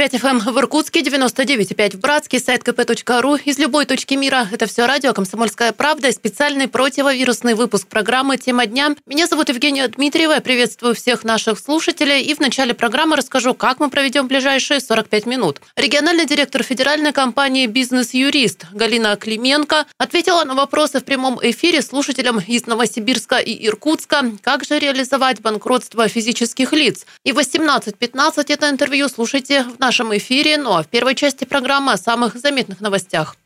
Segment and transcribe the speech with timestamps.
[0.00, 3.38] 104,5 FM в Иркутске, 99,5 в Братске, сайт kp.ru.
[3.44, 4.48] Из любой точки мира.
[4.50, 8.94] Это все радио «Комсомольская правда» специальный противовирусный выпуск программы «Тема дня».
[9.04, 10.32] Меня зовут Евгения Дмитриева.
[10.32, 12.22] Я приветствую всех наших слушателей.
[12.22, 15.60] И в начале программы расскажу, как мы проведем ближайшие 45 минут.
[15.76, 22.64] Региональный директор федеральной компании «Бизнес-юрист» Галина Клименко ответила на вопросы в прямом эфире слушателям из
[22.64, 27.04] Новосибирска и Иркутска, как же реализовать банкротство физических лиц.
[27.22, 30.56] И 18.15 это интервью слушайте в нашем эфире.
[30.56, 33.36] Ну а в первой части программы о самых заметных новостях.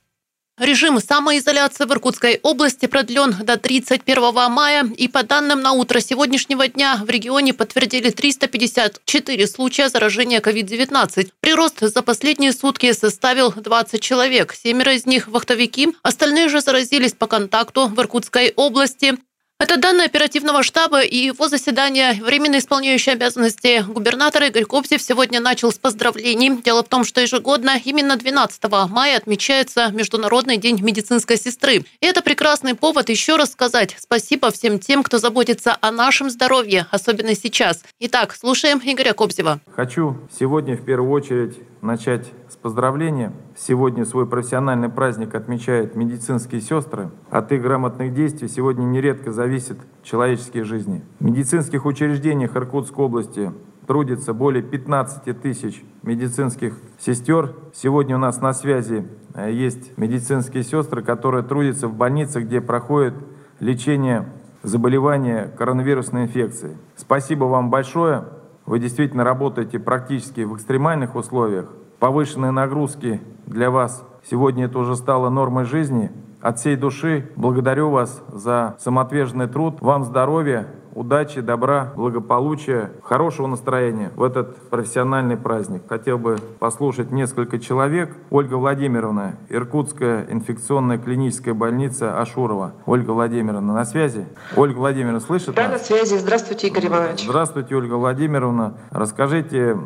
[0.57, 4.89] Режим самоизоляции в Иркутской области продлен до 31 мая.
[4.97, 11.31] И по данным на утро сегодняшнего дня в регионе подтвердили 354 случая заражения COVID-19.
[11.41, 14.55] Прирост за последние сутки составил 20 человек.
[14.55, 15.89] Семеро из них– вахтовики.
[16.03, 19.15] Остальные же заразились по контакту в Иркутской области.
[19.61, 22.19] Это данные оперативного штаба и его заседания.
[22.21, 26.61] Временно исполняющий обязанности губернатора Игорь Кобзев сегодня начал с поздравлений.
[26.61, 31.85] Дело в том, что ежегодно именно 12 мая отмечается Международный день медицинской сестры.
[32.01, 36.87] И это прекрасный повод еще раз сказать спасибо всем тем, кто заботится о нашем здоровье,
[36.91, 37.85] особенно сейчас.
[38.01, 39.61] Итак, слушаем Игоря Кобзева.
[39.71, 41.55] Хочу сегодня в первую очередь
[41.85, 43.33] начать с поздравления.
[43.57, 47.11] Сегодня свой профессиональный праздник отмечают медицинские сестры.
[47.31, 51.03] От их грамотных действий сегодня нередко зависят человеческие жизни.
[51.21, 53.53] В медицинских учреждениях Иркутской области
[53.87, 57.55] трудится более 15 тысяч медицинских сестер.
[57.75, 63.15] Сегодня у нас на связи э, есть медицинские сестры, которые трудятся в больницах, где проходит
[63.61, 64.27] лечение
[64.63, 66.79] заболевания коронавирусной инфекции.
[66.97, 68.25] Спасибо вам большое.
[68.67, 71.67] Вы действительно работаете практически в экстремальных условиях.
[71.99, 76.11] Повышенные нагрузки для вас сегодня это уже стало нормой жизни.
[76.41, 79.81] От всей души благодарю вас за самоотверженный труд.
[79.81, 85.83] Вам здоровья, удачи, добра, благополучия, хорошего настроения в этот профессиональный праздник.
[85.89, 88.15] Хотел бы послушать несколько человек.
[88.31, 92.73] Ольга Владимировна, Иркутская инфекционная клиническая больница Ашурова.
[92.87, 94.27] Ольга Владимировна, на связи?
[94.57, 95.73] Ольга Владимировна, слышит Да, нас?
[95.73, 96.17] на связи.
[96.17, 97.25] Здравствуйте, Игорь Иванович.
[97.25, 98.75] Здравствуйте, Ольга Владимировна.
[98.91, 99.77] Расскажите,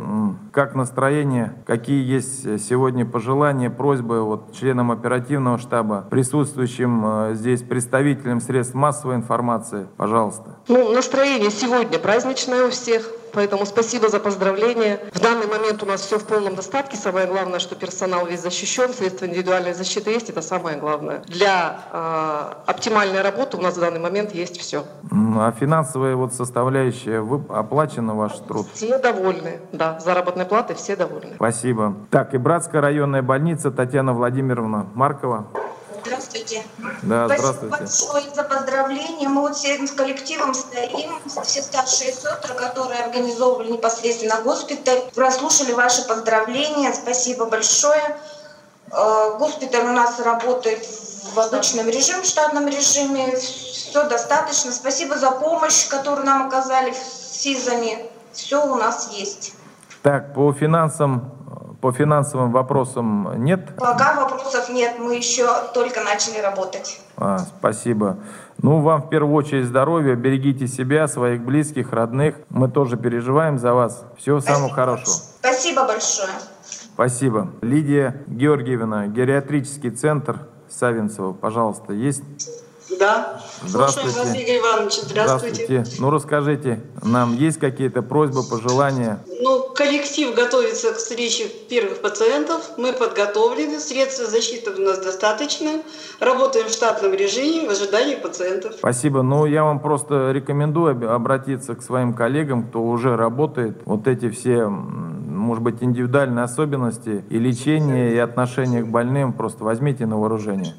[0.53, 8.41] как настроение, какие есть сегодня пожелания, просьбы вот, членам оперативного штаба, присутствующим э, здесь представителям
[8.41, 10.57] средств массовой информации, пожалуйста.
[10.69, 13.09] Ну, настроение сегодня праздничное у всех.
[13.33, 14.99] Поэтому спасибо за поздравления.
[15.13, 16.97] В данный момент у нас все в полном достатке.
[16.97, 21.23] Самое главное, что персонал весь защищен, средства индивидуальной защиты есть, это самое главное.
[21.29, 24.85] Для э, оптимальной работы у нас в данный момент есть все.
[25.13, 28.67] А финансовая вот составляющая, вы оплачена ваш труд?
[28.75, 30.01] Все довольны, да.
[30.01, 31.35] Заработной платы все довольны.
[31.37, 31.95] Спасибо.
[32.11, 35.47] Так, и Братская районная больница Татьяна Владимировна Маркова.
[36.09, 36.65] Здравствуйте.
[37.03, 37.77] Да, Спасибо здравствуйте.
[37.77, 39.29] большое за поздравления.
[39.29, 46.07] Мы вот всем с коллективом стоим, все старшие сестры, которые организовывали непосредственно госпиталь, прослушали ваши
[46.07, 46.93] поздравления.
[46.95, 48.17] Спасибо большое.
[48.91, 50.83] Э, госпиталь у нас работает
[51.35, 53.37] в обычном режиме, в штатном режиме.
[53.37, 54.73] Все достаточно.
[54.73, 58.11] Спасибо за помощь, которую нам оказали в СИЗами.
[58.33, 59.53] Все у нас есть.
[60.03, 61.38] Так, по финансам
[61.81, 63.77] по финансовым вопросам нет?
[63.77, 67.01] Пока вопросов нет, мы еще только начали работать.
[67.17, 68.19] А, спасибо.
[68.61, 72.35] Ну, вам в первую очередь здоровья, берегите себя, своих близких, родных.
[72.51, 74.05] Мы тоже переживаем за вас.
[74.17, 74.57] Всего спасибо.
[74.57, 75.15] самого хорошего.
[75.41, 76.33] Спасибо большое.
[76.95, 77.49] Спасибо.
[77.63, 82.25] Лидия Георгиевна, гериатрический центр Савинцева, пожалуйста, есть?
[82.99, 83.41] Да.
[83.63, 84.11] Здравствуйте.
[84.11, 84.93] Слушаем вас, Игорь Иванович.
[85.03, 85.65] Здравствуйте.
[85.67, 86.01] Здравствуйте.
[86.01, 89.23] Ну, расскажите, нам есть какие-то просьбы, пожелания?
[89.41, 92.71] Ну, коллектив готовится к встрече первых пациентов.
[92.77, 95.83] Мы подготовлены, средства защиты у нас достаточно.
[96.21, 98.75] Работаем в штатном режиме в ожидании пациентов.
[98.79, 99.23] Спасибо.
[99.23, 103.79] Ну, я вам просто рекомендую обратиться к своим коллегам, кто уже работает.
[103.85, 104.69] Вот эти все
[105.39, 110.75] может быть, индивидуальные особенности и лечения, и отношения к больным просто возьмите на вооружение.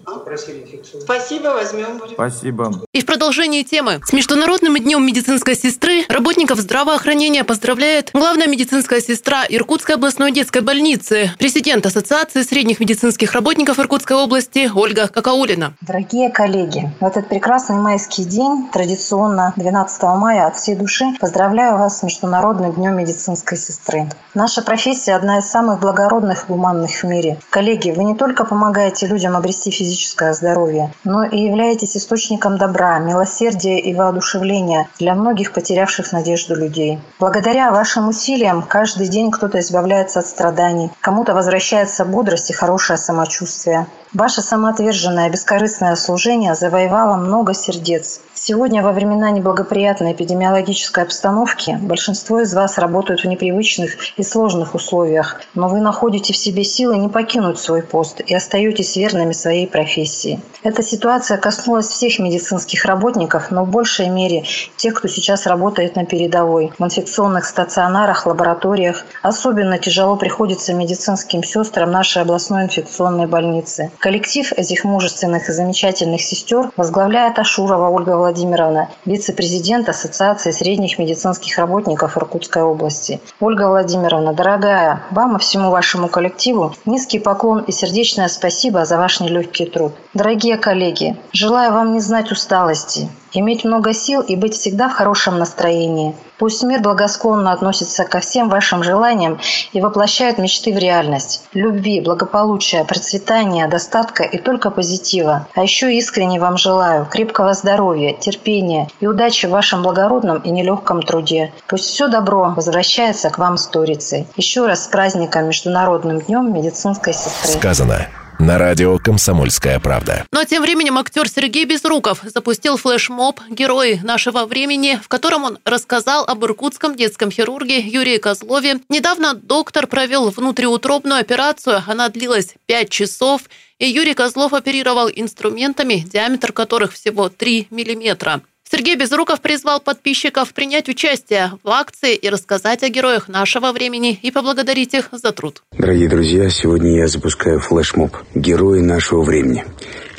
[0.84, 2.02] Спасибо, возьмем.
[2.14, 2.72] Спасибо.
[2.94, 4.00] И в продолжении темы.
[4.06, 11.32] С Международным днем медицинской сестры работников здравоохранения поздравляет главная медицинская сестра Иркутской областной детской больницы,
[11.38, 15.74] президент Ассоциации средних медицинских работников Иркутской области Ольга Какаулина.
[15.82, 22.00] Дорогие коллеги, в этот прекрасный майский день, традиционно 12 мая от всей души, поздравляю вас
[22.00, 24.10] с Международным днем медицинской сестры.
[24.34, 27.40] Наша профессия одна из самых благородных и гуманных в мире.
[27.50, 30.69] Коллеги, вы не только помогаете людям обрести физическое здоровье,
[31.04, 37.00] но и являетесь источником добра, милосердия и воодушевления для многих потерявших надежду людей.
[37.20, 43.88] Благодаря вашим усилиям каждый день кто-то избавляется от страданий, кому-то возвращается бодрость и хорошее самочувствие.
[44.14, 48.22] Ваше самоотверженное бескорыстное служение завоевало много сердец.
[48.34, 55.40] Сегодня во времена неблагоприятной эпидемиологической обстановки большинство из вас работают в непривычных и сложных условиях,
[55.54, 60.42] но вы находите в себе силы не покинуть свой пост и остаетесь верными своей профессии.
[60.64, 64.44] Эта ситуация коснулась всех медицинских работников, но в большей мере
[64.76, 69.06] тех, кто сейчас работает на передовой, в инфекционных стационарах, лабораториях.
[69.22, 73.92] Особенно тяжело приходится медицинским сестрам нашей областной инфекционной больницы.
[74.00, 82.16] Коллектив этих мужественных и замечательных сестер возглавляет Ашурова Ольга Владимировна вице-президент Ассоциации средних медицинских работников
[82.16, 83.20] Иркутской области.
[83.42, 89.20] Ольга Владимировна, дорогая, вам и всему вашему коллективу низкий поклон и сердечное спасибо за ваш
[89.20, 89.92] нелегкий труд.
[90.14, 95.40] Дорогие коллеги, желаю вам не знать усталости, иметь много сил и быть всегда в хорошем
[95.40, 96.16] настроении.
[96.40, 99.40] Пусть мир благосклонно относится ко всем вашим желаниям
[99.74, 101.44] и воплощает мечты в реальность.
[101.54, 105.48] Любви, благополучия, процветания, достатка и только позитива.
[105.54, 111.02] А еще искренне вам желаю крепкого здоровья, терпения и удачи в вашем благородном и нелегком
[111.02, 111.52] труде.
[111.68, 114.26] Пусть все добро возвращается к вам сторицей.
[114.38, 117.52] Еще раз с праздником Международным днем медицинской сестры.
[117.52, 118.08] Сказано
[118.40, 120.26] на радио «Комсомольская правда».
[120.32, 126.24] Но тем временем актер Сергей Безруков запустил флешмоб «Герои нашего времени», в котором он рассказал
[126.26, 128.80] об иркутском детском хирурге Юрии Козлове.
[128.90, 131.84] Недавно доктор провел внутриутробную операцию.
[131.86, 133.44] Она длилась 5 часов,
[133.78, 138.42] и Юрий Козлов оперировал инструментами, диаметр которых всего 3 миллиметра.
[138.72, 144.30] Сергей Безруков призвал подписчиков принять участие в акции и рассказать о героях нашего времени и
[144.30, 145.64] поблагодарить их за труд.
[145.72, 149.66] Дорогие друзья, сегодня я запускаю флешмоб «Герои нашего времени».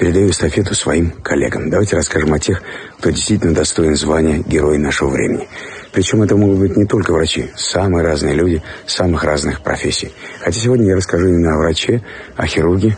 [0.00, 1.70] Передаю эстафету своим коллегам.
[1.70, 2.60] Давайте расскажем о тех,
[2.98, 5.46] кто действительно достоин звания «Герои нашего времени».
[5.92, 10.10] Причем это могут быть не только врачи, самые разные люди самых разных профессий.
[10.40, 12.02] Хотя сегодня я расскажу именно о враче,
[12.36, 12.96] о хирурге,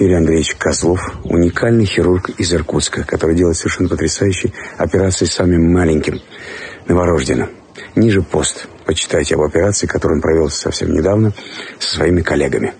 [0.00, 6.20] Юрий Андреевич Козлов, уникальный хирург из Иркутска, который делает совершенно потрясающие операции с самым маленьким,
[6.88, 7.50] новорожденным.
[7.96, 8.66] Ниже пост.
[8.86, 11.34] Почитайте об операции, которую он провел совсем недавно
[11.78, 12.72] со своими коллегами.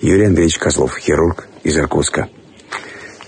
[0.00, 2.28] Юрий Андреевич Козлов, хирург из Иркутска.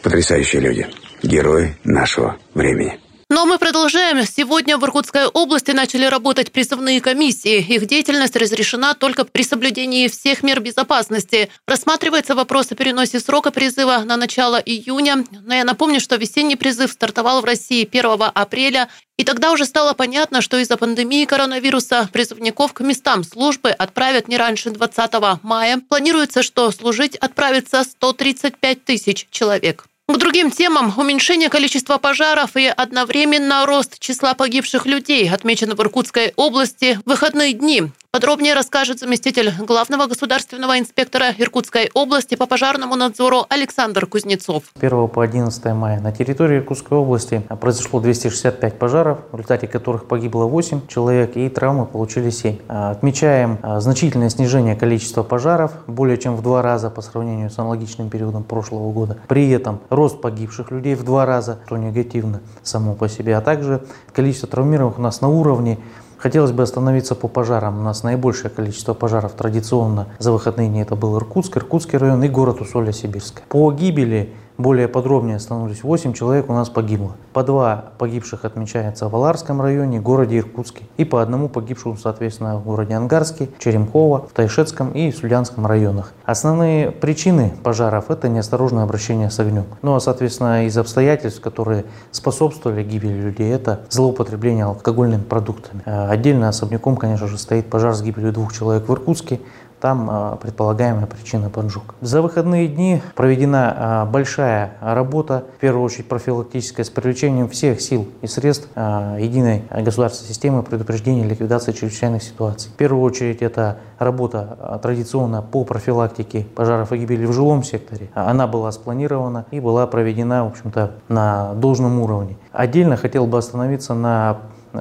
[0.00, 0.86] Потрясающие люди.
[1.24, 3.00] Герои нашего времени.
[3.32, 4.26] Но мы продолжаем.
[4.26, 7.60] Сегодня в Иркутской области начали работать призывные комиссии.
[7.60, 11.48] Их деятельность разрешена только при соблюдении всех мер безопасности.
[11.64, 15.24] Рассматривается вопрос о переносе срока призыва на начало июня.
[15.44, 18.88] Но я напомню, что весенний призыв стартовал в России 1 апреля.
[19.16, 24.38] И тогда уже стало понятно, что из-за пандемии коронавируса призывников к местам службы отправят не
[24.38, 25.12] раньше 20
[25.44, 25.80] мая.
[25.88, 29.86] Планируется, что служить отправится 135 тысяч человек.
[30.10, 36.32] К другим темам уменьшение количества пожаров и одновременно рост числа погибших людей отмечено в Иркутской
[36.34, 37.84] области в выходные дни.
[38.12, 44.64] Подробнее расскажет заместитель главного государственного инспектора Иркутской области по пожарному надзору Александр Кузнецов.
[44.80, 50.46] 1 по 11 мая на территории Иркутской области произошло 265 пожаров, в результате которых погибло
[50.46, 52.58] 8 человек и травмы получили 7.
[52.66, 58.10] Отмечаем а, значительное снижение количества пожаров, более чем в два раза по сравнению с аналогичным
[58.10, 59.18] периодом прошлого года.
[59.28, 63.84] При этом рост погибших людей в два раза, что негативно само по себе, а также
[64.12, 65.78] количество травмированных у нас на уровне
[66.20, 67.78] Хотелось бы остановиться по пожарам.
[67.80, 72.28] У нас наибольшее количество пожаров традиционно за выходные дни это был Иркутск, Иркутский район и
[72.28, 73.42] город Усолья-Сибирская.
[73.48, 75.82] По гибели более подробнее остановлюсь.
[75.82, 77.12] 8 человек у нас погибло.
[77.32, 80.84] По два погибших отмечается в Аларском районе, городе Иркутске.
[80.96, 86.12] И по одному погибшему, соответственно, в городе Ангарске, Черемково, в Тайшетском и Слюдянском районах.
[86.24, 89.64] Основные причины пожаров– это неосторожное обращение с огнем.
[89.82, 95.82] Ну а, соответственно, из обстоятельств, которые способствовали гибели людей, это злоупотребление алкогольными продуктами.
[95.86, 99.40] А отдельно особняком, конечно же, стоит пожар с гибелью двух человек в Иркутске,
[99.80, 101.94] там а, предполагаемая причина поджог.
[102.00, 108.08] За выходные дни проведена а, большая работа, в первую очередь профилактическая, с привлечением всех сил
[108.22, 112.70] и средств а, единой государственной системы предупреждения и ликвидации чрезвычайных ситуаций.
[112.70, 118.10] В первую очередь это работа традиционно по профилактике пожаров и гибели в жилом секторе.
[118.14, 122.36] Она была спланирована и была проведена, в общем-то, на должном уровне.
[122.52, 124.38] Отдельно хотел бы остановиться на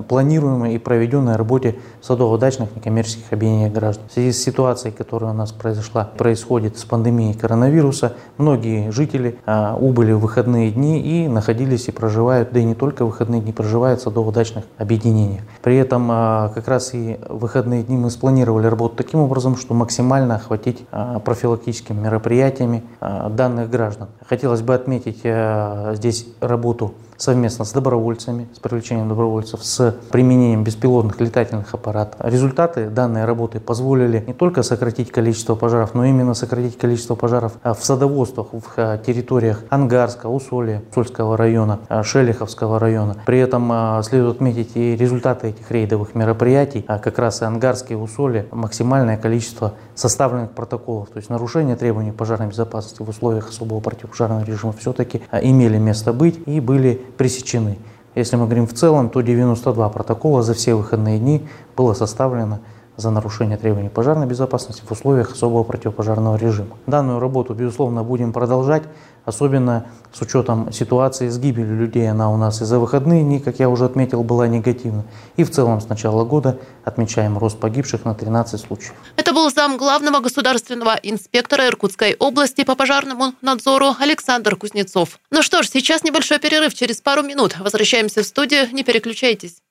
[0.08, 4.05] планируемой и проведенной работе садово-дачных некоммерческих объединений граждан.
[4.10, 9.75] В связи с ситуацией, которая у нас произошла, происходит с пандемией коронавируса, многие жители а,
[9.79, 13.51] убыли в выходные дни и находились и проживают, да и не только в выходные дни,
[13.51, 15.41] проживают в садово-дачных объединениях.
[15.62, 19.74] При этом а, как раз и в выходные дни мы спланировали работу таким образом, что
[19.74, 24.10] максимально охватить а, профилактическими мероприятиями а, данных граждан.
[24.27, 31.19] Хотелось бы отметить а, здесь работу совместно с добровольцами, с привлечением добровольцев, с применением беспилотных
[31.19, 32.19] летательных аппаратов.
[32.23, 37.73] Результаты данной работы позволили не только сократить количество пожаров, но именно сократить количество пожаров а,
[37.73, 43.17] в садоводствах, в а, территориях Ангарска, Усолья, Сольского района, а, Шелиховского района.
[43.25, 43.71] При этом
[44.03, 46.81] следует отметить и результаты этих рейдовых мероприятий.
[46.81, 52.47] Как раз и Ангарский и Усолье максимальное количество составленных протоколов, то есть нарушение требований пожарной
[52.47, 57.77] безопасности в условиях особого противопожарного режима все-таки имели место быть и были пресечены.
[58.15, 61.47] Если мы говорим в целом, то 92 протокола за все выходные дни
[61.77, 62.59] было составлено
[63.00, 66.77] за нарушение требований пожарной безопасности в условиях особого противопожарного режима.
[66.86, 68.84] Данную работу, безусловно, будем продолжать,
[69.25, 72.10] особенно с учетом ситуации с гибелью людей.
[72.10, 75.06] Она у нас и за выходные дни, как я уже отметил, была негативна.
[75.38, 78.94] И в целом с начала года отмечаем рост погибших на 13 случаев.
[79.15, 85.20] Это был зам главного государственного инспектора Иркутской области по пожарному надзору Александр Кузнецов.
[85.32, 89.62] Ну что ж, сейчас небольшой перерыв, через пару минут возвращаемся в студию, не переключайтесь.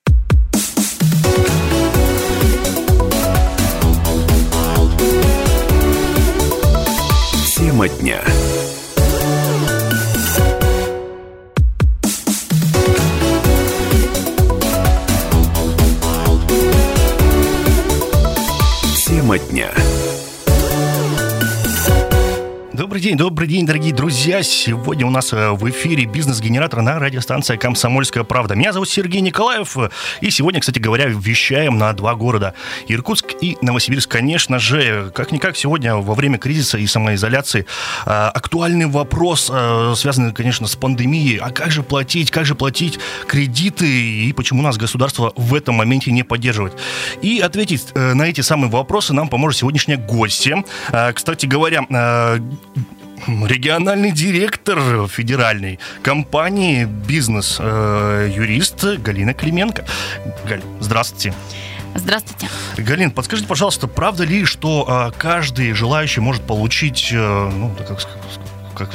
[7.79, 8.21] Тема дня.
[19.07, 19.88] Тема дня.
[22.89, 24.41] Добрый день, добрый день, дорогие друзья.
[24.41, 28.55] Сегодня у нас э, в эфире бизнес-генератор на радиостанции «Комсомольская правда».
[28.55, 29.77] Меня зовут Сергей Николаев.
[30.21, 32.55] И сегодня, кстати говоря, вещаем на два города.
[32.87, 34.09] Иркутск и Новосибирск.
[34.09, 37.67] Конечно же, как-никак сегодня во время кризиса и самоизоляции
[38.07, 41.37] э, актуальный вопрос, э, связанный, конечно, с пандемией.
[41.37, 46.11] А как же платить, как же платить кредиты и почему нас государство в этом моменте
[46.11, 46.73] не поддерживает?
[47.21, 50.63] И ответить на эти самые вопросы нам поможет сегодняшняя гостья.
[51.13, 51.85] Кстати говоря,
[53.27, 59.85] региональный директор федеральной компании бизнес-юрист э, Галина Клименко.
[60.47, 61.33] Галь, здравствуйте.
[61.95, 62.47] Здравствуйте.
[62.77, 67.99] Галин, подскажите, пожалуйста, правда ли, что э, каждый желающий может получить, э, ну, как,
[68.75, 68.91] как,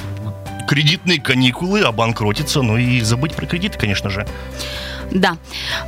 [0.69, 4.27] кредитные каникулы, обанкротиться, ну и забыть про кредиты, конечно же?
[5.15, 5.37] Да.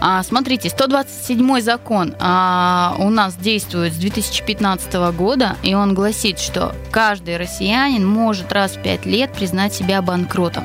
[0.00, 6.74] А, смотрите, 127 закон а, у нас действует с 2015 года, и он гласит, что
[6.92, 10.64] каждый россиянин может раз в 5 лет признать себя банкротом.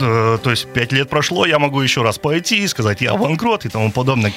[0.00, 3.64] Э, то есть пять лет прошло, я могу еще раз пойти и сказать, я банкрот
[3.64, 4.32] и тому подобное.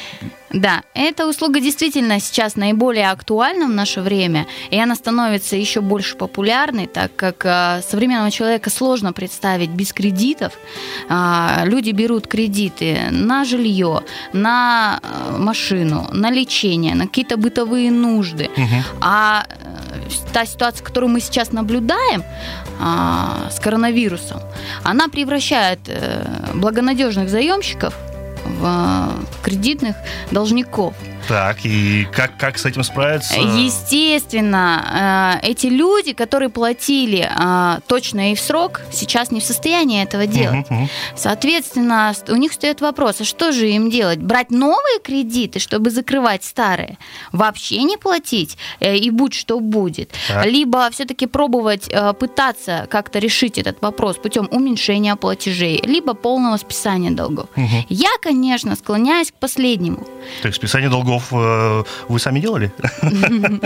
[0.54, 6.16] Да, эта услуга действительно сейчас наиболее актуальна в наше время, и она становится еще больше
[6.16, 10.54] популярной, так как э, современного человека сложно представить без кредитов.
[11.10, 18.52] Э, люди берут кредиты на жилье, на э, машину, на лечение, на какие-то бытовые нужды.
[18.56, 18.84] Угу.
[19.02, 19.46] А
[20.34, 24.42] та ситуация, которую мы сейчас наблюдаем э, с коронавирусом,
[24.84, 27.94] она превращает э, благонадежных заемщиков
[28.46, 29.10] в
[29.44, 29.96] кредитных
[30.32, 30.94] должников.
[31.28, 33.36] Так, и как, как с этим справиться?
[33.36, 40.04] Естественно, э, эти люди, которые платили э, точно и в срок, сейчас не в состоянии
[40.04, 40.66] этого делать.
[40.70, 40.90] Угу, угу.
[41.16, 44.20] Соответственно, у них стоит вопрос, а что же им делать?
[44.20, 46.98] Брать новые кредиты, чтобы закрывать старые?
[47.32, 50.12] Вообще не платить, э, и будь что будет.
[50.28, 50.46] Так.
[50.46, 51.90] Либо все-таки пробовать
[52.20, 57.50] пытаться как-то решить этот вопрос путем уменьшения платежей, либо полного списания долгов.
[57.56, 57.86] Угу.
[57.90, 60.06] Я, конечно, склоняюсь к последнему.
[60.42, 62.72] То есть списание долгов шагов э, вы сами делали?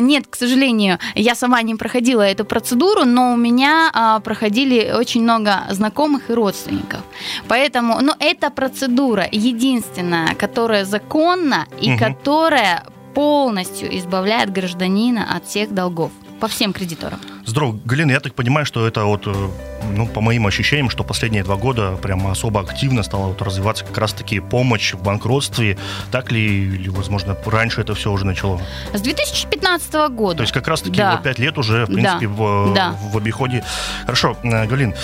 [0.00, 5.22] Нет, к сожалению, я сама не проходила эту процедуру, но у меня а, проходили очень
[5.22, 7.00] много знакомых и родственников.
[7.48, 16.10] Поэтому, ну, эта процедура единственная, которая законна и которая полностью избавляет гражданина от всех долгов
[16.40, 17.20] по всем кредиторам.
[17.44, 17.78] Здорово.
[17.84, 19.48] Галина, я так понимаю, что это вот, э,
[19.94, 23.98] ну, по моим ощущениям, что последние два года прямо особо активно стала вот развиваться как
[23.98, 25.78] раз-таки помощь в банкротстве.
[26.10, 26.40] Так ли,
[26.74, 28.60] или, возможно, раньше это все уже начало?
[28.92, 30.38] С 2015 года.
[30.38, 31.12] То есть как раз-таки да.
[31.12, 32.32] вот пять лет уже, в принципе, да.
[32.34, 32.98] В, да.
[33.12, 33.64] в обиходе.
[34.02, 34.94] Хорошо, э, Галин,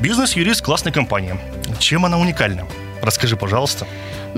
[0.00, 1.38] бизнес-юрист классной компании.
[1.78, 2.66] Чем она уникальна?
[3.02, 3.86] Расскажи, пожалуйста.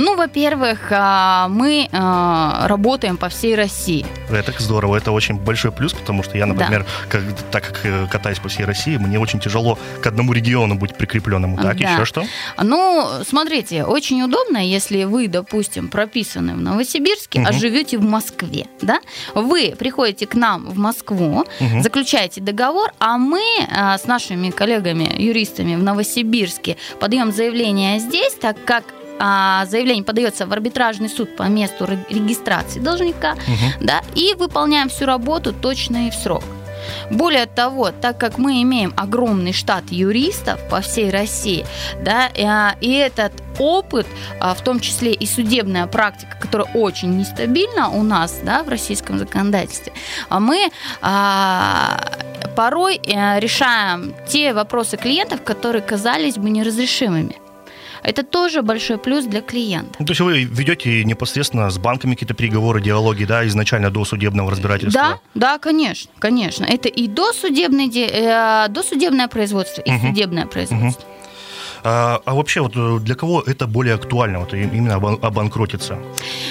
[0.00, 4.06] Ну, во-первых, а, мы а, работаем по всей России.
[4.30, 7.08] Это здорово, это очень большой плюс, потому что я, например, да.
[7.10, 10.94] как, так как э, катаюсь по всей России, мне очень тяжело к одному региону быть
[10.94, 11.58] прикрепленному.
[11.58, 11.92] Так, да.
[11.92, 12.24] еще что?
[12.62, 17.48] Ну, смотрите, очень удобно, если вы, допустим, прописаны в Новосибирске, угу.
[17.50, 19.00] а живете в Москве, да?
[19.34, 21.82] Вы приходите к нам в Москву, угу.
[21.82, 28.84] заключаете договор, а мы а, с нашими коллегами-юристами в Новосибирске подаем заявление здесь, так как
[29.20, 33.84] заявление подается в арбитражный суд по месту регистрации должника, угу.
[33.84, 36.42] да, и выполняем всю работу точно и в срок.
[37.10, 41.66] Более того, так как мы имеем огромный штат юристов по всей России,
[42.02, 42.28] да,
[42.80, 44.06] и этот опыт,
[44.40, 49.18] а, в том числе и судебная практика, которая очень нестабильна у нас да, в российском
[49.18, 49.92] законодательстве,
[50.28, 50.70] а мы
[51.02, 51.98] а,
[52.56, 57.36] порой э, решаем те вопросы клиентов, которые казались бы неразрешимыми.
[58.02, 59.96] Это тоже большой плюс для клиента.
[59.98, 64.50] Ну, то есть вы ведете непосредственно с банками какие-то переговоры, диалоги, да, изначально до судебного
[64.50, 65.00] разбирательства?
[65.00, 66.64] Да, да, конечно, конечно.
[66.64, 70.06] Это и досудебное, э, досудебное производство, и угу.
[70.08, 71.02] судебное производство.
[71.02, 71.09] Угу.
[71.84, 75.98] А, а вообще вот э, для кого это более актуально, вот именно обанкротиться?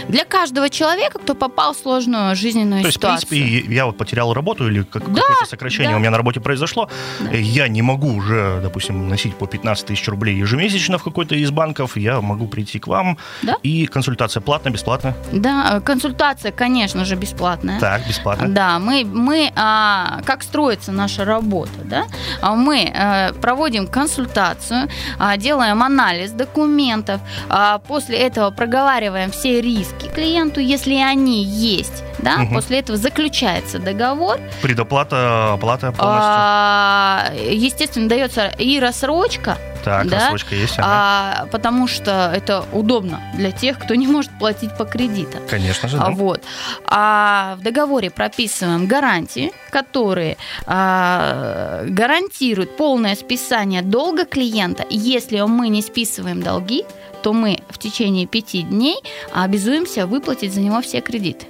[0.08, 3.30] Для каждого человека, кто попал в сложную жизненную То ситуацию.
[3.30, 5.98] То есть, в принципе, я вот потерял работу или как, да, какое-то сокращение да.
[5.98, 7.32] у меня на работе произошло, да.
[7.32, 11.98] я не могу уже, допустим, носить по 15 тысяч рублей ежемесячно в какой-то из банков,
[11.98, 13.56] я могу прийти к вам, да?
[13.64, 15.16] и консультация платная, бесплатная?
[15.32, 17.80] Да, э, консультация, конечно же, бесплатная.
[17.80, 18.48] Так, бесплатно.
[18.48, 22.06] Да, мы, мы а, как строится наша работа, да?
[22.42, 24.90] А мы а, проводим консультацию,
[25.38, 32.04] делаем анализ документов, а, после этого проговариваем все риски клиенту, если они есть.
[32.20, 32.44] Да?
[32.44, 32.56] Угу.
[32.56, 34.40] После этого заключается договор.
[34.62, 36.04] Предоплата, оплата полностью?
[36.22, 40.20] А, естественно, дается и рассрочка, так, да?
[40.20, 40.76] рассрочка есть.
[40.78, 40.88] Ага.
[40.88, 45.42] А, потому что это удобно для тех, кто не может платить по кредитам.
[45.50, 46.06] Конечно же, да.
[46.06, 46.42] А, вот.
[46.86, 54.86] А в договоре прописываем гарантии, которые а, гарантируют полное списание долга клиента.
[54.90, 56.86] Если мы не списываем долги,
[57.22, 58.98] то мы в течение пяти дней
[59.34, 61.46] обязуемся выплатить за него все кредиты.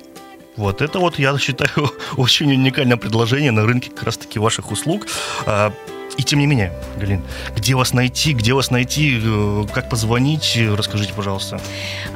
[0.59, 5.07] Вот это вот, я считаю, очень уникальное предложение на рынке как раз-таки ваших услуг.
[6.19, 7.23] И тем не менее, Галин,
[7.55, 11.61] где вас найти, где вас найти, э, как позвонить, расскажите, пожалуйста.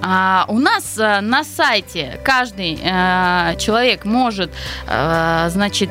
[0.02, 4.52] А, у нас а, на сайте каждый а, человек может,
[4.88, 5.90] а, значит,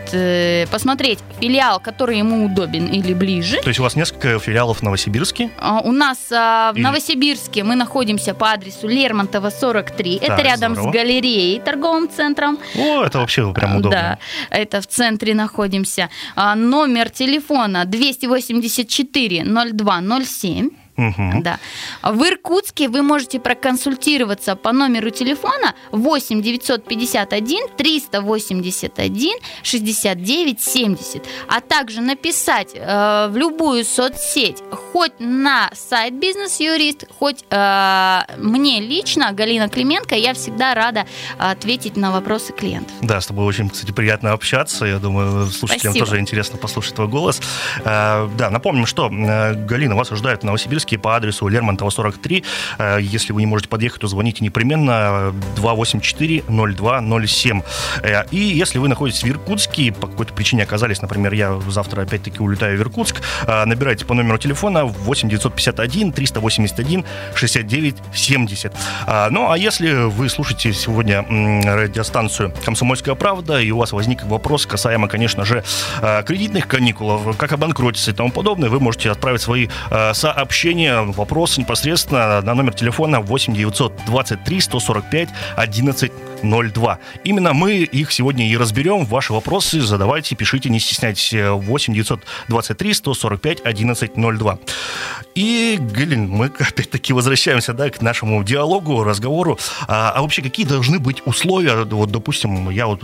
[0.71, 3.63] посмотреть филиал, который ему удобен или ближе.
[3.63, 5.51] То есть у вас несколько филиалов в Новосибирске?
[5.59, 6.85] А, у нас а, в или...
[6.85, 10.19] Новосибирске мы находимся по адресу Лермонтова 43.
[10.19, 10.93] Так, это рядом здорово.
[10.93, 12.59] с галереей, торговым центром.
[12.77, 14.19] О, это вообще прям удобно.
[14.51, 16.11] Да, это в центре находимся.
[16.37, 20.82] А, номер телефона 200 284 0207.
[20.97, 21.43] Угу.
[21.43, 21.59] Да.
[22.03, 32.01] В Иркутске вы можете проконсультироваться по номеру телефона 8 951 381 69 70, а также
[32.03, 40.15] написать э, в любую соцсеть, хоть на сайт бизнес-юрист, хоть э, мне лично, Галина Клименко,
[40.15, 41.07] я всегда рада
[41.39, 42.93] ответить на вопросы клиентов.
[43.01, 44.85] Да, с тобой очень, кстати, приятно общаться.
[44.85, 46.07] Я думаю, слушателям Спасибо.
[46.07, 47.41] тоже интересно послушать твой голос.
[47.85, 52.45] Э, да, напомним, что э, Галина вас ожидает в Новосибирске Новосибирске по адресу Лермонтова 43.
[52.79, 57.63] Э, если вы не можете подъехать, то звоните непременно 284-0207.
[58.03, 62.41] Э, и если вы находитесь в Иркутске, по какой-то причине оказались, например, я завтра опять-таки
[62.41, 68.73] улетаю в Иркутск, э, набирайте по номеру телефона 8 951 381 69 70.
[69.31, 71.25] Ну, а если вы слушаете сегодня
[71.65, 75.63] радиостанцию «Комсомольская правда», и у вас возник вопрос касаемо, конечно же,
[76.27, 79.69] кредитных каникул, как обанкротиться и тому подобное, вы можете отправить свои
[80.13, 86.99] сообщения сообщение, вопрос непосредственно на номер телефона 8 923 145 11 02.
[87.25, 89.05] Именно мы их сегодня и разберем.
[89.05, 91.33] Ваши вопросы задавайте, пишите, не стесняйтесь.
[91.33, 94.59] 8 923 145 11 02.
[95.35, 99.59] И, Галин, мы опять-таки возвращаемся да, к нашему диалогу, разговору.
[99.89, 101.85] А, а вообще, какие должны быть условия?
[101.85, 103.03] Вот, допустим, я вот,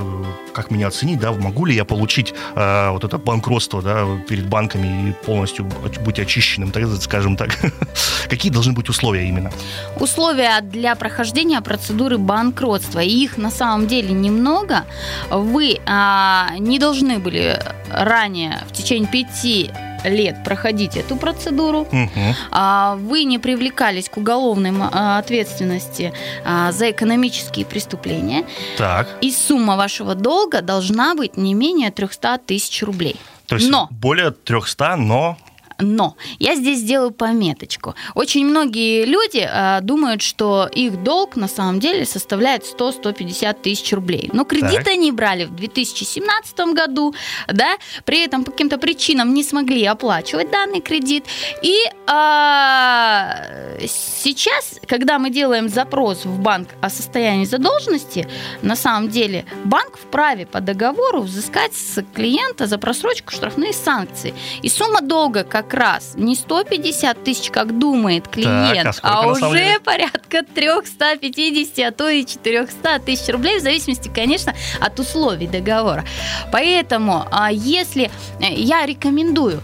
[0.53, 5.11] как меня оценить, да, могу ли я получить а, вот это банкротство да, перед банками
[5.11, 5.67] и полностью
[6.05, 7.57] быть очищенным, так, скажем так?
[8.29, 9.51] Какие должны быть условия именно?
[9.97, 13.01] Условия для прохождения процедуры банкротства.
[13.29, 14.85] Их на самом деле немного.
[15.31, 17.61] Вы а, не должны были
[17.91, 19.71] ранее в течение пяти
[20.05, 22.99] лет проходить эту процедуру, угу.
[22.99, 26.13] вы не привлекались к уголовной а, ответственности
[26.45, 28.45] а, за экономические преступления,
[28.77, 29.09] так.
[29.21, 33.17] и сумма вашего долга должна быть не менее 300 тысяч рублей.
[33.49, 35.37] То есть но, более 300, но
[35.79, 37.95] но я здесь сделаю пометочку.
[38.15, 44.29] Очень многие люди э, думают, что их долг на самом деле составляет 100-150 тысяч рублей.
[44.33, 44.95] Но кредиты так.
[44.95, 47.15] они брали в 2017 году,
[47.47, 51.25] да, при этом по каким-то причинам не смогли оплачивать данный кредит.
[51.63, 58.29] И э, сейчас, когда мы делаем запрос в банк о состоянии задолженности,
[58.63, 64.35] на самом деле банк вправе по договору взыскать с клиента за просрочку штрафные санкции.
[64.63, 69.79] И сумма долга, как раз не 150 тысяч, как думает клиент, Так, а а, уже
[69.85, 76.05] порядка 350, а то и 400 тысяч рублей, в зависимости, конечно, от условий договора.
[76.53, 79.63] Поэтому, а, если э, я рекомендую,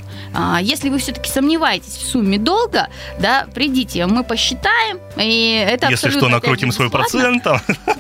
[0.61, 6.29] если вы все-таки сомневаетесь в сумме долга, да, придите, мы посчитаем, и это Если что,
[6.29, 7.47] накрутим свой процент.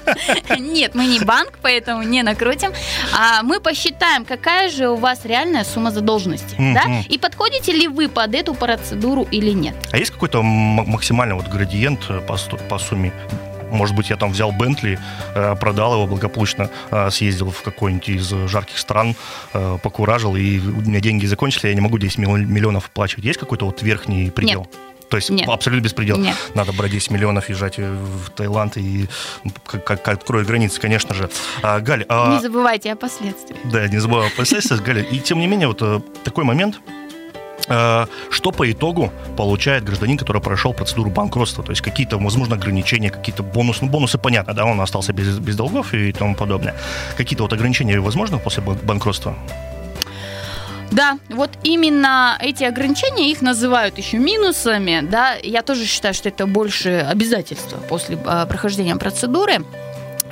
[0.58, 2.72] Нет, мы не банк, поэтому не накрутим.
[3.16, 6.56] А мы посчитаем, какая же у вас реальная сумма задолженности.
[6.58, 7.02] Да?
[7.08, 9.74] И подходите ли вы под эту процедуру или нет.
[9.92, 13.12] А есть какой-то максимальный вот градиент э, по сумме?
[13.74, 14.98] Может быть, я там взял Бентли,
[15.34, 19.14] э, продал его благополучно, э, съездил в какой-нибудь из жарких стран,
[19.52, 23.24] э, покуражил, и у меня деньги закончились, я не могу 10 мил- миллионов оплачивать.
[23.24, 24.66] Есть какой-то вот верхний предел?
[25.10, 25.48] То есть Нет.
[25.48, 26.16] абсолютно беспредел.
[26.16, 26.34] Нет.
[26.54, 29.06] Надо брать 10 миллионов, езжать в Таиланд и
[29.64, 31.28] как, как, как откроют границы, конечно же.
[31.62, 33.58] А, Галь, а- Не забывайте о последствиях.
[33.64, 35.02] да, не забываю о последствиях, Галя.
[35.02, 35.82] И тем не менее, вот
[36.24, 36.80] такой момент,
[37.66, 41.64] что по итогу получает гражданин, который прошел процедуру банкротства?
[41.64, 43.84] То есть какие-то, возможно, ограничения, какие-то бонусы.
[43.84, 46.74] Ну, бонусы, понятно, да, он остался без, без долгов и тому подобное.
[47.16, 49.34] Какие-то вот ограничения возможно после бан- банкротства?
[50.90, 56.46] Да, вот именно эти ограничения, их называют еще минусами, да, я тоже считаю, что это
[56.46, 59.64] больше обязательства после а, прохождения процедуры.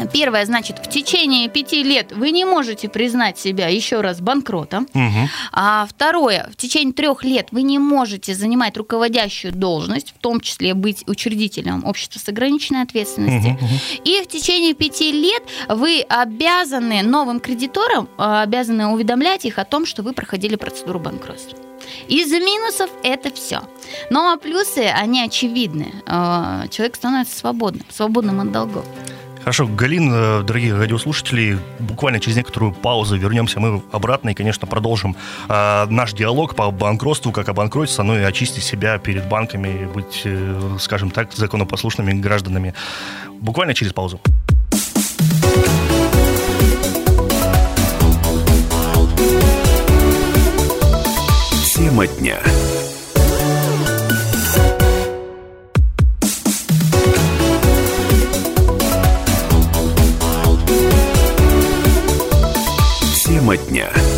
[0.06, 4.88] Первое, значит, в течение пяти лет вы не можете признать себя еще раз банкротом.
[4.94, 5.28] Мгм.
[5.52, 10.74] А второе, в течение трех лет вы не можете занимать руководящую должность, в том числе
[10.74, 13.54] быть учредителем общества с ограниченной ответственностью.
[13.54, 13.78] Мгм, мгм.
[14.04, 19.86] И в течение пяти лет вы обязаны новым кредиторам а, обязаны уведомлять их о том,
[19.86, 21.58] что вы проходили процедуру банкротства.
[22.08, 23.62] Из минусов это все.
[24.10, 25.92] Но плюсы, они очевидны.
[26.06, 28.84] А, Человек становится свободным, свободным от долгов.
[29.42, 30.08] Хорошо, Галин,
[30.46, 35.16] дорогие радиослушатели, буквально через некоторую паузу вернемся мы обратно и, конечно, продолжим
[35.48, 40.76] э, наш диалог по банкротству, как обанкротиться, ну и очистить себя перед банками, быть, э,
[40.78, 42.72] скажем так, законопослушными гражданами.
[43.40, 44.20] Буквально через паузу.
[51.74, 52.38] Тема дня.
[63.52, 64.11] Тема дня.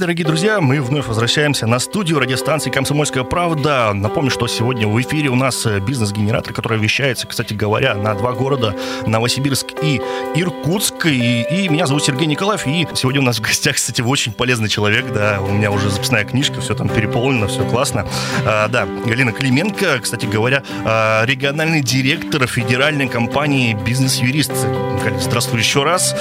[0.00, 3.92] Дорогие друзья, мы вновь возвращаемся на студию радиостанции «Комсомольская правда».
[3.92, 8.32] Напомню, что сегодня в эфире у нас э, бизнес-генератор, который вещается, кстати говоря, на два
[8.32, 8.74] города,
[9.06, 10.00] Новосибирск и
[10.34, 11.04] Иркутск.
[11.04, 14.70] И, и меня зовут Сергей Николаев, и сегодня у нас в гостях, кстати, очень полезный
[14.70, 18.08] человек, да, у меня уже записная книжка, все там переполнено, все классно.
[18.46, 24.66] А, да, Галина Клименко, кстати говоря, а, региональный директор федеральной компании «Бизнес-юрист».
[25.04, 26.16] Галя, здравствуй еще раз.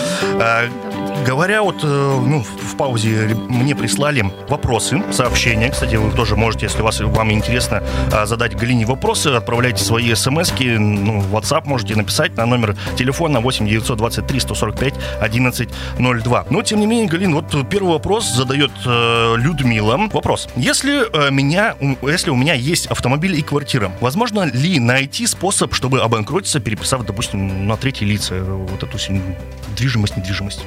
[1.26, 5.70] Говоря вот, э, ну, в паузе мне прислали вопросы, сообщения.
[5.70, 10.52] Кстати, вы тоже можете, если вас, вам интересно, а, задать Галине вопросы, отправляйте свои смс
[10.60, 16.46] ну, в WhatsApp можете написать на номер телефона 8 923 145 1102.
[16.50, 19.98] Но, тем не менее, Галин, вот первый вопрос задает э, Людмила.
[20.12, 20.48] Вопрос.
[20.56, 26.02] Если, э, меня, если у меня есть автомобиль и квартира, возможно ли найти способ, чтобы
[26.02, 29.22] обанкротиться, переписав, допустим, на третьи лица э, вот эту всю
[29.76, 30.66] движимость, недвижимость?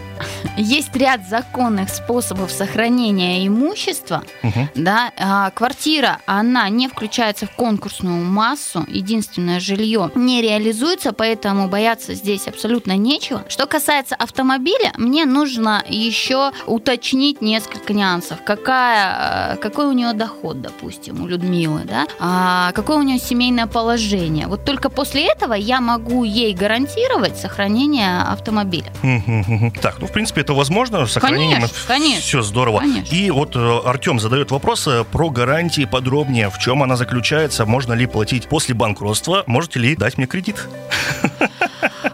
[0.56, 4.22] Есть ряд законных способов сохранения имущества.
[4.42, 4.68] Мгм.
[4.74, 12.14] Да, а, квартира, она не включается в конкурсную массу, единственное жилье не реализуется, поэтому бояться
[12.14, 13.44] здесь абсолютно нечего.
[13.48, 18.38] Что касается автомобиля, мне нужно еще уточнить несколько нюансов.
[18.44, 22.06] Какая, э, какой у нее доход, допустим, у Людмилы, да?
[22.18, 24.46] А, какое у нее семейное положение.
[24.46, 28.92] Вот только после этого я могу ей гарантировать сохранение автомобиля.
[29.82, 31.06] Так, ну, в принципе, это возможно.
[31.06, 32.20] С сохранением Конечно, конечно.
[32.22, 32.78] все здорово.
[32.80, 33.14] Конечно.
[33.14, 36.50] И вот э, Артем задает вопрос э, про гарантии подробнее.
[36.50, 37.66] В чем она заключается?
[37.66, 39.44] Можно ли платить после банкротства?
[39.46, 40.56] Можете ли дать мне кредит?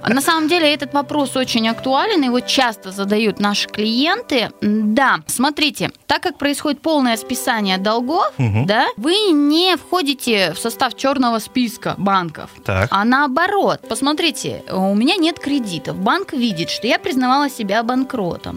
[0.07, 4.51] На самом деле этот вопрос очень актуален, его часто задают наши клиенты.
[4.61, 8.65] Да, смотрите, так как происходит полное списание долгов, Мгм.
[8.67, 12.51] да, вы не входите в состав черного списка банков.
[12.65, 12.89] Так.
[12.91, 15.97] А наоборот, посмотрите, у меня нет кредитов.
[15.99, 18.08] Банк видит, что я признавала себя банкротом.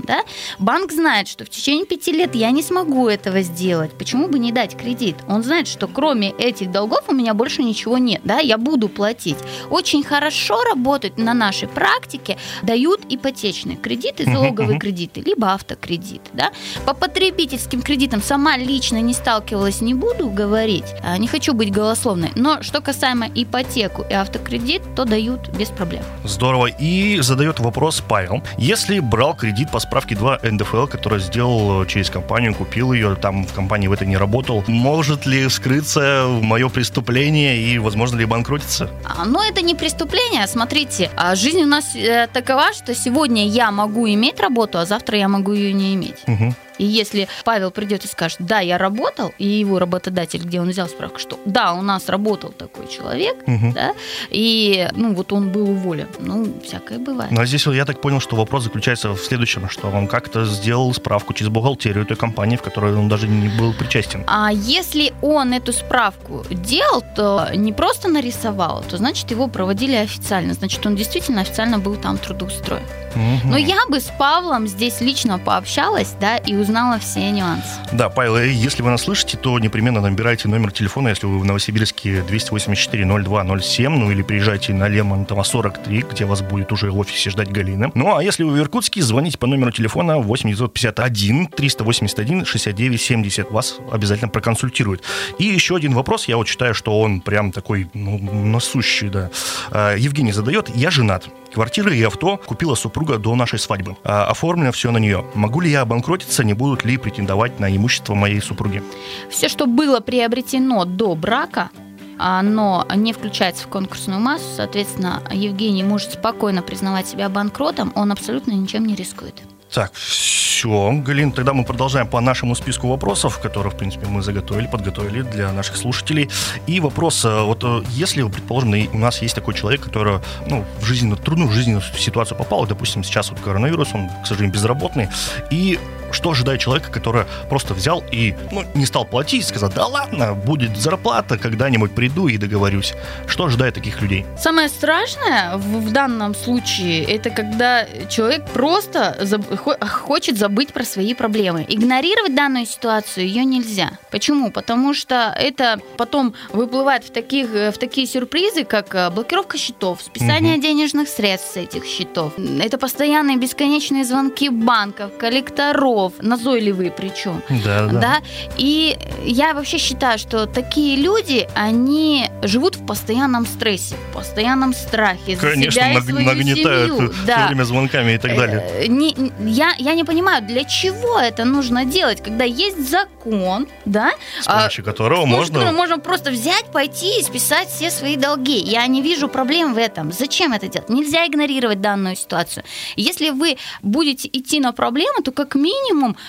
[0.05, 0.21] Да?
[0.59, 3.91] Банк знает, что в течение пяти лет я не смогу этого сделать.
[3.97, 5.15] Почему бы не дать кредит?
[5.27, 8.21] Он знает, что кроме этих долгов у меня больше ничего нет.
[8.23, 8.39] Да?
[8.39, 9.37] Я буду платить.
[9.69, 16.21] Очень хорошо работают на нашей практике, дают ипотечные кредиты, залоговые кредиты, либо автокредит.
[16.33, 16.51] Да?
[16.85, 22.31] По потребительским кредитам сама лично не сталкивалась, не буду говорить, а, не хочу быть голословной.
[22.35, 26.03] Но что касаемо ипотеку и автокредит, то дают без проблем.
[26.23, 26.67] Здорово.
[26.67, 28.41] И задает вопрос Павел.
[28.57, 33.53] Если брал кредит по справке 2 НДФЛ, который сделал через компанию, купил ее, там в
[33.53, 38.91] компании в этой не работал, может ли скрыться мое преступление и возможно ли банкротиться?
[39.03, 40.45] А, Но это не преступление.
[40.45, 45.17] Смотрите, а жизнь у нас э, такова, что сегодня я могу иметь работу, а завтра
[45.17, 46.17] я могу ее не иметь.
[46.27, 46.55] Мгм.
[46.81, 50.87] И если Павел придет и скажет, да, я работал, и его работодатель, где он взял
[50.89, 53.73] справку, что да, у нас работал такой человек, Мгм.
[53.73, 53.93] да,
[54.31, 56.07] и ну вот он был уволен.
[56.19, 57.31] Ну, всякое бывает.
[57.31, 60.91] Ну а здесь я так понял, что вопрос заключается в следующем, что он как-то сделал
[60.93, 64.23] справку через бухгалтерию той компании, в которой он даже не был причастен.
[64.25, 70.53] А если он эту справку делал, то не просто нарисовал, то значит его проводили официально.
[70.55, 72.83] Значит, он действительно официально был там трудоустроен.
[73.15, 73.51] Мгм.
[73.51, 77.67] Но я бы с Павлом здесь лично пообщалась, да, и узнала все нюансы.
[77.91, 81.45] Да, Павел, э, если вы нас слышите, то непременно набирайте номер телефона, если вы в
[81.45, 87.51] Новосибирске 284-02-07, ну или приезжайте на Лемонтова 43, где вас будет уже в офисе ждать
[87.51, 87.91] Галина.
[87.93, 93.51] Ну а если вы в Иркутске, звоните по номеру телефона 8951 381 69 70.
[93.51, 95.03] Вас обязательно проконсультируют.
[95.39, 99.29] И еще один вопрос, я вот считаю, что он прям такой ну, насущий, да.
[99.71, 101.27] А, Евгений задает, я женат.
[101.53, 103.97] Квартира и авто купила супруга до нашей свадьбы.
[104.03, 105.25] А, Оформлено все на нее.
[105.35, 108.81] Могу ли я обанкротиться, не будут ли претендовать на имущество моей супруги?
[109.29, 111.69] Все, что было приобретено до брака,
[112.17, 118.51] оно не включается в конкурсную массу, соответственно, Евгений может спокойно признавать себя банкротом, он абсолютно
[118.51, 119.41] ничем не рискует.
[119.73, 124.67] Так, все, Галин, тогда мы продолжаем по нашему списку вопросов, которые, в принципе, мы заготовили,
[124.67, 126.29] подготовили для наших слушателей.
[126.67, 130.85] И вопрос, э, вот э, если, предположим, у нас есть такой человек, который ну, в
[130.85, 135.07] жизненную, трудную жизненную ситуацию попал, допустим, сейчас вот коронавирус, он, к сожалению, безработный,
[135.51, 135.79] и
[136.11, 140.77] что ожидает человека, который просто взял и ну, не стал платить, сказал, да ладно, будет
[140.77, 142.93] зарплата, когда-нибудь приду и договорюсь.
[143.27, 144.25] Что ожидает таких людей?
[144.39, 150.83] Самое страшное в, в данном случае это когда человек просто заб- хо- хочет забыть про
[150.83, 151.65] свои проблемы.
[151.67, 153.91] Игнорировать данную ситуацию ее нельзя.
[154.11, 154.51] Почему?
[154.51, 160.01] Потому что это потом выплывает в, таких, э, в такие сюрпризы, как э, блокировка счетов,
[160.01, 160.61] списание Мгм.
[160.61, 162.33] денежных средств с этих счетов.
[162.61, 167.41] Это постоянные бесконечные звонки банков, коллекторов, назойливые причем.
[167.63, 168.17] Да, Да.
[168.57, 175.35] И я вообще считаю, что такие люди, они живут в постоянном стрессе, в постоянном страхе.
[175.35, 177.11] за Конечно, себя и наг- свою нагнетают семью.
[177.11, 177.47] все Да.
[177.47, 178.63] время звонками и так далее.
[178.83, 184.11] Э, не- я, я не понимаю, для чего это нужно делать, когда есть закон, да?
[184.41, 185.53] С а, помощью которого с помощью можно...
[185.59, 188.57] которого можно просто взять, пойти и списать все свои долги.
[188.59, 190.11] Я не вижу проблем в этом.
[190.11, 190.89] Зачем это делать?
[190.89, 192.63] Нельзя игнорировать данную ситуацию.
[192.95, 195.71] Если вы будете идти на проблему, то как минимум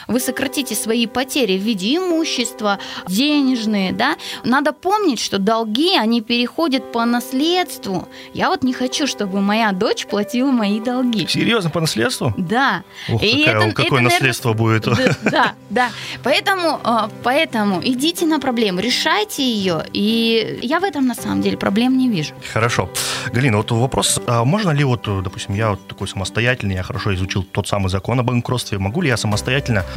[0.09, 4.17] вы сократите свои потери в виде имущества, денежные, да.
[4.45, 8.09] Надо помнить, что долги, они переходят по наследству.
[8.35, 11.27] Я вот не хочу, чтобы моя дочь платила мои долги.
[11.29, 12.35] Серьезно, по наследству?
[12.37, 12.83] Да.
[13.09, 14.85] Ух, И какая- это- какое это, наверное, наследство будет?
[14.85, 14.97] да,
[15.31, 15.89] да, да.
[16.23, 19.85] Поэтому, э, поэтому идите на проблему, решайте ее.
[19.93, 22.35] И я в этом на самом деле проблем не вижу.
[22.53, 22.89] Хорошо.
[23.33, 27.43] Галина, вот вопрос, а можно ли вот, допустим, я вот такой самостоятельный, я хорошо изучил
[27.43, 29.52] тот самый закон о банкротстве, могу ли я самостоятельно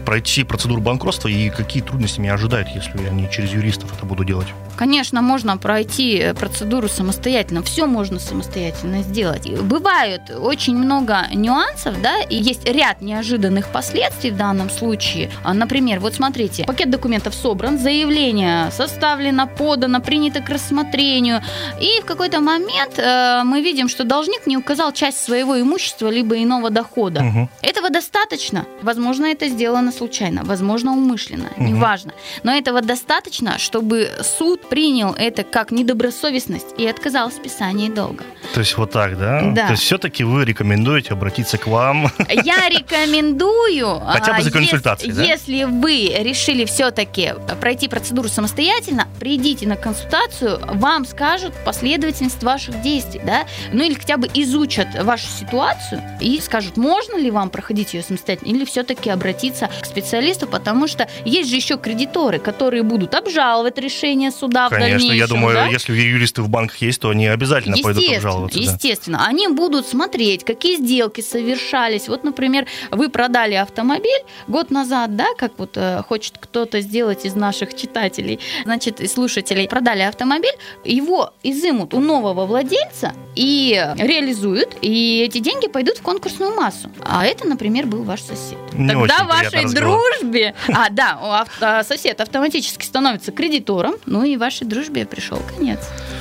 [0.06, 4.24] пройти процедуру банкротства и какие трудности меня ожидают, если я не через юристов это буду
[4.24, 4.48] делать?
[4.78, 7.64] Конечно, можно пройти э, процедуру самостоятельно.
[7.64, 9.50] Все можно самостоятельно сделать.
[9.62, 15.32] Бывают очень много нюансов, да, и есть ряд неожиданных последствий в данном случае.
[15.44, 21.42] А, Например, вот смотрите, пакет документов собран, заявление составлено, подано, принято к рассмотрению.
[21.80, 26.42] И в какой-то момент э, мы видим, что должник не указал часть своего имущества либо
[26.42, 27.22] иного дохода.
[27.22, 27.50] Мгм.
[27.62, 28.66] Этого достаточно.
[28.82, 31.66] Возможно, это сделано случайно, возможно, умышленно, Мгм.
[31.68, 32.14] неважно.
[32.44, 38.24] Но этого достаточно, чтобы суд принял это как недобросовестность и отказал в списании долга.
[38.54, 39.42] То есть вот так, да?
[39.54, 39.66] Да.
[39.68, 42.12] То есть все-таки вы рекомендуете обратиться к вам?
[42.30, 45.24] Я рекомендую, Хотя бы а, за консультацией, да?
[45.24, 53.22] если вы решили все-таки пройти процедуру самостоятельно, придите на консультацию, вам скажут последовательность ваших действий,
[53.26, 58.04] да, ну или хотя бы изучат вашу ситуацию и скажут, можно ли вам проходить ее
[58.04, 63.14] самостоятельно, или все-таки обратиться обратиться к специалисту, потому что есть же еще кредиторы, которые будут
[63.14, 65.18] обжаловать решение суда Конечно, в дальнейшем.
[65.18, 65.68] я думаю, да?
[65.68, 68.58] если юристы в банках есть, то они обязательно пойдут обжаловаться.
[68.58, 68.64] да.
[68.64, 69.26] Естественно.
[69.28, 72.08] Они будут смотреть, какие сделки совершались.
[72.08, 77.36] Вот, например, вы продали автомобиль год назад, да, как вот э, хочет кто-то сделать из
[77.36, 85.24] наших читателей, значит, и слушателей, продали автомобиль, его изымут у нового владельца и реализуют, и
[85.28, 86.90] эти деньги пойдут в конкурсную массу.
[87.04, 88.58] А это, например, был ваш сосед.
[88.74, 90.02] Не Тогда очень вашей приятный разговор.
[90.20, 95.80] дружбе, а да, а, сосед автоматически становится кредитором, ну и вашей дружбе пришел конец.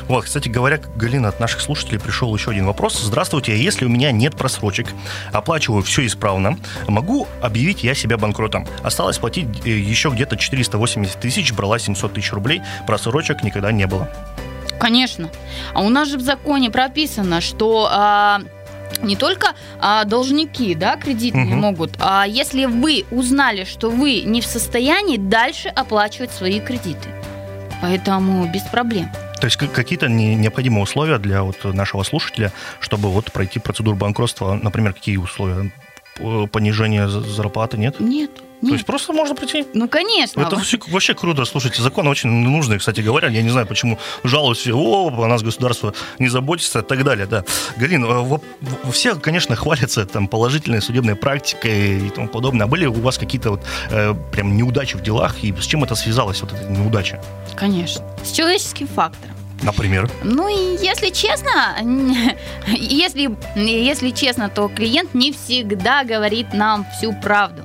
[0.09, 3.01] Вот, кстати говоря, Галина, от наших слушателей пришел еще один вопрос.
[3.01, 4.89] Здравствуйте, а если у меня нет просрочек,
[5.33, 8.67] оплачиваю все исправно, могу объявить я себя банкротом?
[8.83, 14.09] Осталось платить э, еще где-то 480 тысяч, брала 700 тысяч рублей, просрочек никогда не было.
[14.79, 15.31] Конечно.
[15.73, 18.41] А у нас же в законе прописано, что а,
[19.03, 21.59] не только а, должники, да, кредитные Мгм.
[21.59, 27.09] могут, а если вы узнали, что вы не в состоянии дальше оплачивать свои кредиты.
[27.83, 29.11] Поэтому без проблем.
[29.41, 34.55] То есть какие-то не- необходимые условия для вот нашего слушателя, чтобы вот пройти процедуру банкротства,
[34.55, 35.71] например, какие условия?
[36.53, 37.99] Понижение за- зарплаты нет?
[38.01, 38.31] Нет.
[38.69, 39.67] То есть просто можно прийти?
[39.75, 40.41] Ну, конечно.
[40.41, 41.45] Это вообще, вообще круто.
[41.45, 43.29] Слушайте, закон очень нужный, кстати говоря.
[43.29, 47.27] Я не знаю, почему жалуются, о, о нас государство не заботится и так далее.
[47.27, 47.45] Да.
[47.77, 48.39] Галин, э,
[48.93, 52.65] все, конечно, хвалятся там положительной судебной практикой и тому подобное.
[52.65, 55.43] А были у вас какие-то вот э, прям неудачи в делах?
[55.43, 57.23] И с чем это связалось, вот эта неудача?
[57.57, 58.05] Конечно.
[58.25, 59.35] С человеческим фактором.
[59.63, 60.11] Например?
[60.23, 61.77] Ну и если честно,
[62.67, 67.63] если, если честно, то клиент не всегда говорит нам всю правду.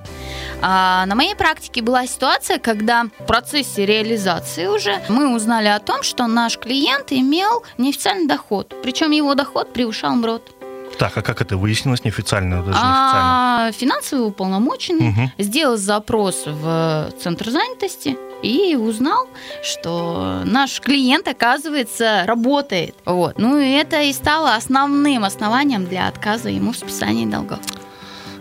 [0.62, 6.04] А на моей практике была ситуация, когда в процессе реализации уже мы узнали о том,
[6.04, 8.74] что наш клиент имел неофициальный доход.
[8.84, 10.56] Причем его доход превышал МРОД.
[10.98, 13.68] Так, а как это выяснилось неофициально, даже неофициально?
[13.68, 15.32] А финансовый уполномоченный Мгм.
[15.38, 19.28] сделал запрос в Центр занятости и узнал,
[19.64, 22.96] что наш клиент, оказывается, работает.
[23.06, 23.38] Вот.
[23.38, 27.60] Ну и это и стало основным основанием для отказа ему в списании долгов.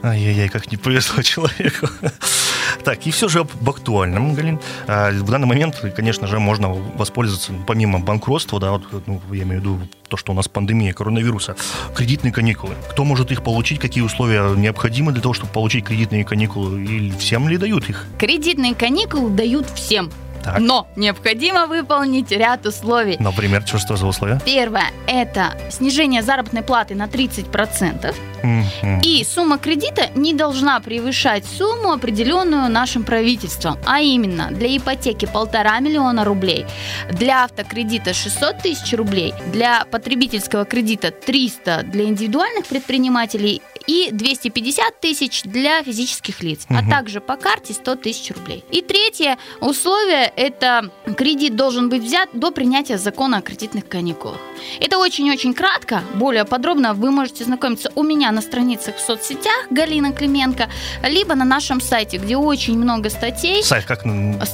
[0.02, 1.88] Ай-яй-яй, как не повезло человеку.
[2.84, 4.61] Так, и все же об актуальном, Галин.
[4.87, 9.42] А, В данный момент, конечно же, можно воспользоваться, ну, помимо банкротства, да, вот, ну, я
[9.42, 11.56] имею в виду то, что у нас пандемия коронавируса,
[11.94, 12.74] кредитные каникулы.
[12.90, 17.48] Кто может их получить, какие условия необходимы для того, чтобы получить кредитные каникулы, и всем
[17.48, 18.06] ли дают их?
[18.18, 20.11] Кредитные каникулы дают всем.
[20.52, 20.61] Так.
[20.61, 23.16] Но необходимо выполнить ряд условий.
[23.20, 24.40] Например, что, что за условия?
[24.44, 28.14] Первое– это снижение заработной платы на 30%.
[28.42, 29.00] Мгм.
[29.02, 33.76] И сумма кредита не должна превышать сумму, определенную нашим правительством.
[33.84, 36.64] А именно, для ипотеки полтора миллиона рублей,
[37.11, 45.42] для автокредита 600 тысяч рублей, для потребительского кредита 300 для индивидуальных предпринимателей и 250 тысяч
[45.42, 46.90] для физических лиц, а Мгм.
[46.90, 48.62] также по карте 100 тысяч рублей.
[48.70, 54.38] И третье условие– это кредит должен быть взят до принятия закона о кредитных каникулах.
[54.81, 60.12] Это очень-очень кратко, более подробно вы можете знакомиться у меня на страницах в соцсетях Галина
[60.12, 60.68] Клименко,
[61.03, 63.62] либо на нашем сайте, где очень много статей.
[63.64, 64.03] Сайт как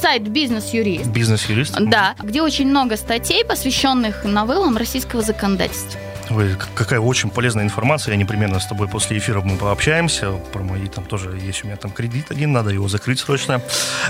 [0.00, 1.06] Сайт «Бизнес-юрист».
[1.06, 1.74] бизнес-юрист?
[1.80, 6.00] Да, где очень много статей, посвященных новеллам российского законодательства.
[6.30, 8.12] Ой, какая очень полезная информация.
[8.12, 10.32] Я непременно с тобой после эфира мы пообщаемся.
[10.52, 13.60] Про мои там тоже есть у меня там кредит один, надо его закрыть срочно.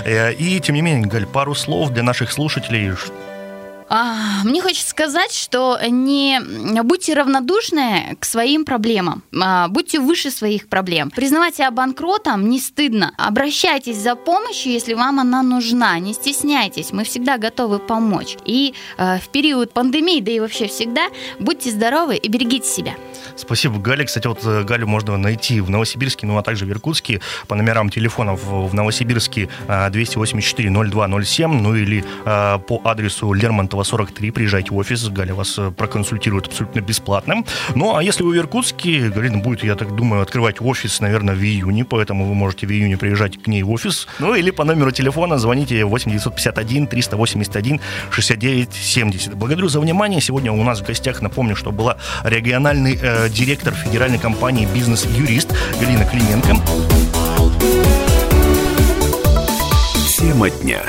[0.05, 2.93] Э, И тем не менее, Галь, пару слов для наших слушателей.
[3.87, 6.39] А, Мне хочется сказать, что не
[6.83, 11.11] будьте равнодушны к своим проблемам, а, будьте выше своих проблем.
[11.11, 13.13] Признавать себя банкротом не стыдно.
[13.17, 15.99] Обращайтесь за помощью, если вам она нужна.
[15.99, 18.37] Не стесняйтесь, мы всегда готовы помочь.
[18.45, 21.07] И э, в период пандемии, да и вообще всегда,
[21.39, 22.93] будьте здоровы и берегите себя.
[23.35, 24.05] Спасибо, Галя.
[24.05, 27.89] Кстати, вот э, Галю можно найти в Новосибирске, ну а также в Иркутске по номерам
[27.89, 34.31] телефонов в Новосибирске э, 284-0207, ну или по адресу Лермонтова 43.
[34.31, 37.43] Приезжайте в офис, Галя вас э, проконсультирует абсолютно бесплатно.
[37.75, 41.39] Ну а если вы в Иркутске, Галина будет, я так думаю, открывать офис, наверное, в
[41.39, 44.07] июне, поэтому вы можете в июне приезжать к ней в офис.
[44.19, 49.35] Ну или по номеру телефона звоните 8 951 381 69 70.
[49.35, 50.21] Благодарю за внимание.
[50.21, 56.05] Сегодня у нас в гостях, напомню, что была региональный э, директор федеральной компании «Бизнес-юрист» Галина
[56.05, 56.55] Клименко.
[60.17, 60.81] Тема дня.